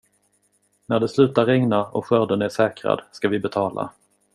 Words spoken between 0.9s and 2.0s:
det slutar regna